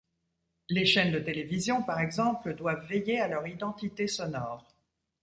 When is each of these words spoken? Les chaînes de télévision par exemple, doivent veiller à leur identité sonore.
Les 0.69 0.83
chaînes 0.87 1.11
de 1.11 1.19
télévision 1.19 1.83
par 1.83 1.99
exemple, 1.99 2.55
doivent 2.55 2.87
veiller 2.87 3.19
à 3.21 3.27
leur 3.27 3.45
identité 3.45 4.07
sonore. 4.07 4.65